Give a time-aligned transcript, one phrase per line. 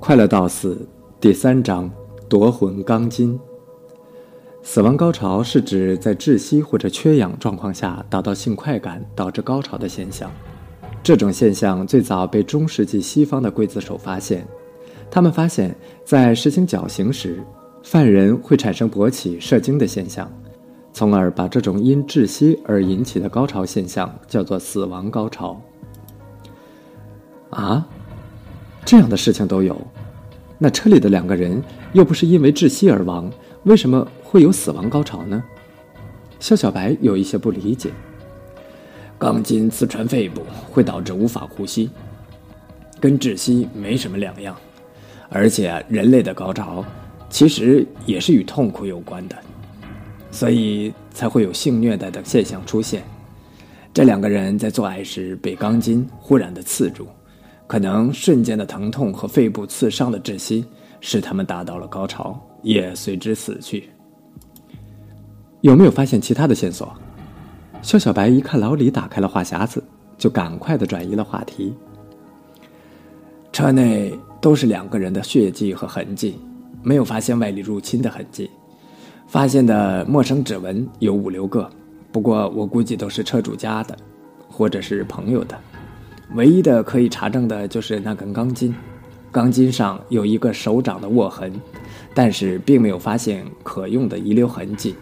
[0.00, 0.88] 快乐到死
[1.20, 1.88] 第三章
[2.26, 3.38] 夺魂钢筋。
[4.62, 10.30] 死亡高潮是指在窒息或者缺氧状况下达到性快感导致高潮的现象。
[11.02, 14.48] 这种现象最早被中世纪西方的刽子手发现。
[15.10, 17.44] 他们发现，在实行绞刑时，
[17.82, 20.32] 犯人会产生勃起射精的现象，
[20.94, 25.60] 从而把这种因窒息而引起的高潮现象叫做死亡高潮。
[27.50, 27.86] 啊？
[28.90, 29.80] 这样的事情都有，
[30.58, 31.62] 那车里的两个人
[31.92, 33.30] 又不是因为窒息而亡，
[33.62, 35.40] 为什么会有死亡高潮呢？
[36.40, 37.92] 肖小白有一些不理解。
[39.16, 41.88] 钢筋刺穿肺部会导致无法呼吸，
[42.98, 44.56] 跟窒息没什么两样，
[45.28, 46.84] 而且人类的高潮
[47.28, 49.36] 其实也是与痛苦有关的，
[50.32, 53.04] 所以才会有性虐待的现象出现。
[53.94, 57.06] 这两个人在做爱时被钢筋忽然的刺住。
[57.70, 60.64] 可能瞬间的疼痛和肺部刺伤的窒息，
[61.00, 63.88] 使他们达到了高潮，也随之死去。
[65.60, 66.92] 有没有发现其他的线索？
[67.80, 69.80] 肖小白一看老李打开了话匣子，
[70.18, 71.72] 就赶快的转移了话题。
[73.52, 76.40] 车内都是两个人的血迹和痕迹，
[76.82, 78.50] 没有发现外力入侵的痕迹。
[79.28, 81.70] 发现的陌生指纹有五六个，
[82.10, 83.96] 不过我估计都是车主家的，
[84.48, 85.56] 或者是朋友的。
[86.34, 88.72] 唯一的可以查证的就是那根钢筋，
[89.32, 91.52] 钢筋上有一个手掌的握痕，
[92.14, 94.94] 但是并没有发现可用的遗留痕迹。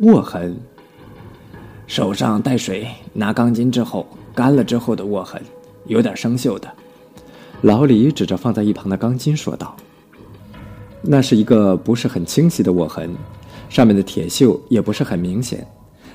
[0.00, 0.56] 握痕，
[1.86, 5.40] 手上带水拿钢筋之后干了之后的握痕，
[5.86, 6.68] 有点生锈的。
[7.62, 9.76] 老李指着放在一旁的钢筋说道
[11.02, 13.14] ：“那是一个不是很清晰的握痕，
[13.68, 15.64] 上面的铁锈也不是很明显，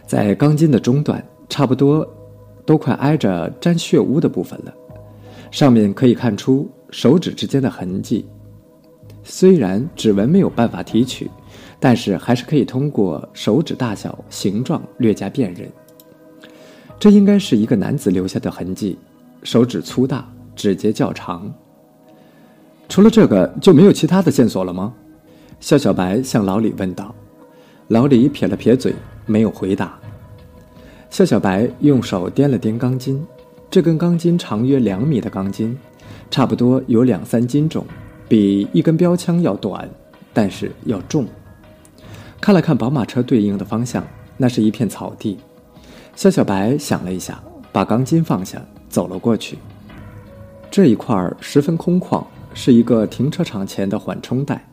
[0.06, 2.06] 在钢筋的中段，差不多。”
[2.66, 4.74] 都快挨着沾血污的部分了，
[5.52, 8.26] 上面可以看出手指之间的痕迹。
[9.24, 11.30] 虽然指纹没有办法提取，
[11.80, 15.72] 但是还是可以通过手指大小、形状略加辨认。
[17.00, 18.98] 这应该是一个男子留下的痕迹，
[19.44, 21.54] 手指粗大，指节较长。
[22.88, 24.94] 除了这个，就没有其他的线索了吗？
[25.60, 27.14] 肖小白向老李问道。
[27.88, 28.94] 老李撇了撇嘴，
[29.26, 30.00] 没有回答。
[31.16, 33.26] 肖小白用手掂了掂钢筋，
[33.72, 35.74] 这根钢筋长约两米的钢筋，
[36.30, 37.86] 差不多有两三斤重，
[38.28, 39.90] 比一根标枪要短，
[40.34, 41.26] 但是要重。
[42.42, 44.06] 看了看宝马车对应的方向，
[44.36, 45.38] 那是一片草地。
[46.18, 49.58] 肖小白想了一下，把钢筋放下，走了过去。
[50.70, 52.22] 这一块儿十分空旷，
[52.54, 54.68] 是一个停车场前的缓冲带，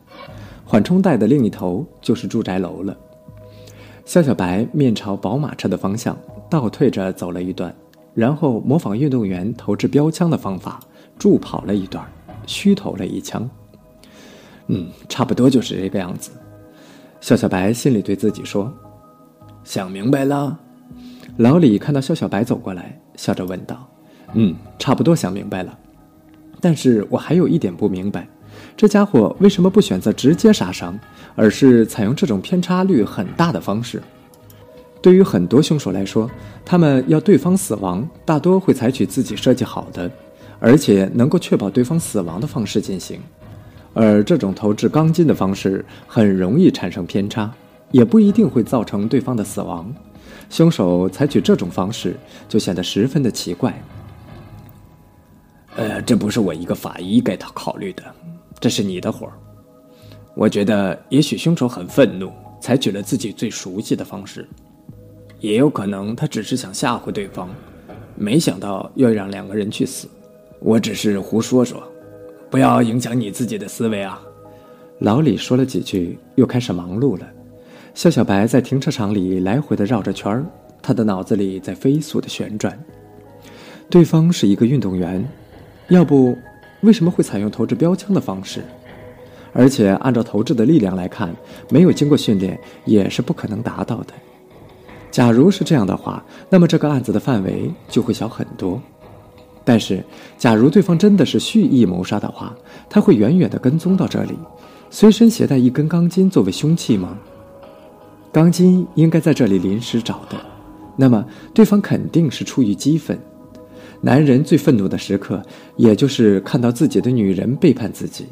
[0.65, 2.97] 缓冲带的另一头就是住宅楼了。
[4.03, 6.17] 肖小白面朝宝马车的方向。
[6.53, 7.75] 倒退着走了一段，
[8.13, 10.79] 然后模仿运动员投掷标枪的方法，
[11.17, 12.05] 助跑了一段，
[12.45, 13.49] 虚投了一枪。
[14.67, 16.29] 嗯，差不多就是这个样子。
[17.19, 18.71] 肖小白心里对自己说
[19.65, 20.59] ：“想明白了。”
[21.37, 23.89] 老李看到肖小白走过来，笑着问道
[24.33, 25.75] ：“嗯，差不多想明白了。
[26.61, 28.27] 但是我还有一点不明白，
[28.77, 30.99] 这家伙为什么不选择直接杀伤，
[31.35, 33.99] 而是采用这种偏差率很大的方式？”
[35.03, 36.31] 对于很多凶手来说，
[36.63, 40.09] 他们要对方死亡，大多会采取自己设计好的，
[40.59, 43.19] 而且能够确保对方死亡的方式进行。
[43.93, 47.53] 而这种投掷钢筋的方式很容易产生偏差，
[47.91, 49.93] 也不一定会造成对方的死亡。
[50.49, 52.15] 凶手采取这种方式
[52.47, 53.77] 就显得十分的奇怪。
[55.75, 58.03] 呃，这不是我一个法医该考虑的，
[58.57, 59.33] 这是你的活儿。
[60.33, 62.31] 我觉得，也许凶手很愤怒，
[62.61, 64.47] 采取了自己最熟悉的方式。
[65.43, 67.49] 也有可能他只是想吓唬对方，
[68.15, 70.07] 没想到要让两个人去死。
[70.61, 71.83] 我只是胡说说，
[72.49, 74.21] 不要影响你自己的思维啊。
[74.99, 77.27] 老李说了几句，又开始忙碌了。
[77.93, 80.45] 肖小白在停车场里来回的绕着圈儿，
[80.81, 82.81] 他的脑子里在飞速的旋转。
[83.89, 85.27] 对方是一个运动员，
[85.89, 86.37] 要不
[86.83, 88.61] 为什么会采用投掷标枪的方式？
[89.51, 91.35] 而且按照投掷的力量来看，
[91.69, 94.13] 没有经过训练也是不可能达到的。
[95.13, 98.81] 假如是这样的话，那么这个案子的范围就会小很多。
[99.63, 100.03] 但是，
[100.39, 102.51] 假如对方真的是蓄意谋杀的话，
[102.89, 104.33] 他会远远的跟踪到这里，
[104.89, 107.15] 随身携带一根钢筋作为凶器吗？
[108.31, 110.35] 钢筋应该在这里临时找的，
[110.97, 111.23] 那么
[111.53, 113.15] 对方肯定是出于激愤。
[114.01, 115.39] 男人最愤怒的时刻，
[115.75, 118.25] 也就是看到自己的女人背叛自己，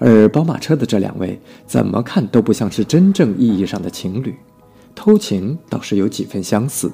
[0.00, 4.34] 而宝马车的这两位怎么看都不像是真正意义上的情侣。
[4.98, 6.90] 偷情倒是有几分相似。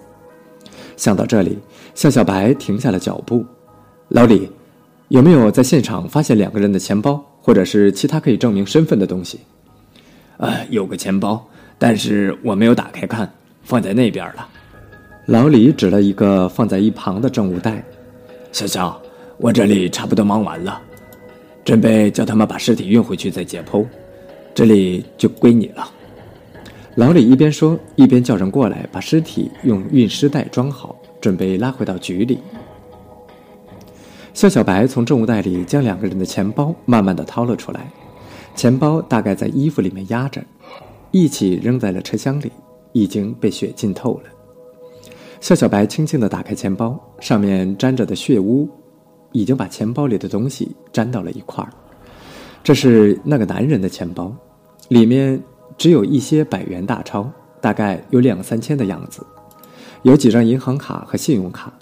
[0.94, 1.58] 想到这里，
[1.94, 3.42] 向小白停下了脚步。
[4.08, 4.50] 老李，
[5.08, 9.40] 有没有在现场发现两个人的钱包，或者是其他可以证明身份的东西？
[10.36, 11.42] 呃，有个钱包，
[11.78, 14.46] 但是我没有打开看，放在那边了。
[15.24, 17.82] 老李指了一个放在一旁的证物袋。
[18.52, 19.00] 小小，
[19.38, 20.78] 我这里差不多忙完了，
[21.64, 23.86] 准备叫他们把尸体运回去再解剖，
[24.54, 25.90] 这里就归你了。
[26.96, 32.38] 老李一边说，一边叫人过来把尸体用运尸袋装好，准备拉回到局里。
[34.32, 37.90] 肖小白从证物袋里将两个人的钱包慢慢的掏了出来，
[38.54, 40.40] 钱包大概在衣服里面压着，
[41.10, 42.52] 一起扔在了车厢里，
[42.92, 44.30] 已经被血浸透了。
[45.40, 48.68] 肖小白轻轻的打开钱包，上面沾着的血污，
[49.32, 51.70] 已经把钱包里的东西粘到了一块儿。
[52.62, 54.32] 这是那个男人的钱包，
[54.88, 55.40] 里面
[55.76, 57.30] 只有一些百元大钞，
[57.60, 59.24] 大概有两三千的样子，
[60.02, 61.72] 有几张银行卡和信用卡。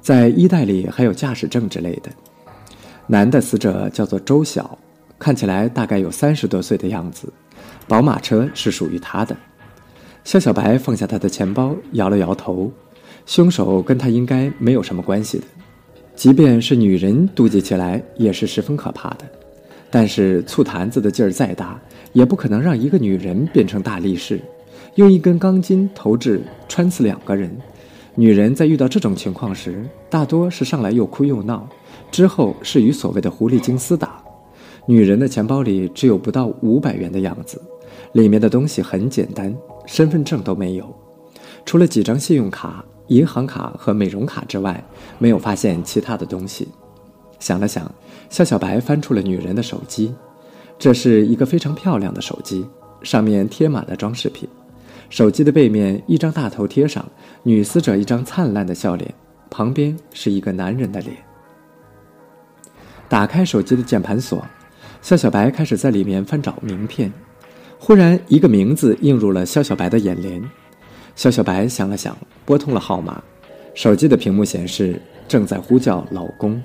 [0.00, 2.10] 在衣袋里还有驾驶证之类的。
[3.06, 4.78] 男的死者叫做周晓，
[5.18, 7.32] 看起来大概有三十多岁的样子。
[7.88, 9.36] 宝马车是属于他的。
[10.24, 12.70] 肖小白放下他的钱包，摇了摇头。
[13.26, 15.44] 凶手跟他应该没有什么关系的。
[16.14, 19.24] 即便是女人妒忌起来也是十分可怕的。
[19.90, 21.80] 但是醋坛子的劲儿再大，
[22.12, 24.40] 也不可能让一个女人变成大力士，
[24.94, 27.50] 用一根钢筋投掷穿刺两个人。
[28.14, 31.68] 女人在遇到这种情况时，大多是上来又哭又闹，
[32.10, 34.22] 之后是与所谓的狐狸精厮打。
[34.86, 37.60] 女人的钱包里只有不到五百元的样子，
[38.12, 39.54] 里面的东西很简单，
[39.86, 40.92] 身份证都没有，
[41.64, 44.82] 除了几张信用卡、银行卡和美容卡之外，
[45.18, 46.68] 没有发现其他的东西。
[47.40, 47.92] 想了想，
[48.28, 50.14] 肖小白翻出了女人的手机，
[50.78, 52.64] 这是一个非常漂亮的手机，
[53.02, 54.48] 上面贴满了装饰品。
[55.08, 57.04] 手机的背面，一张大头贴上
[57.42, 59.12] 女死者一张灿烂的笑脸，
[59.50, 61.16] 旁边是一个男人的脸。
[63.08, 64.46] 打开手机的键盘锁，
[65.02, 67.12] 肖小白开始在里面翻找名片。
[67.76, 70.40] 忽然，一个名字映入了肖小白的眼帘。
[71.16, 73.20] 肖小白想了想，拨通了号码。
[73.74, 76.62] 手机的屏幕显示正在呼叫老公。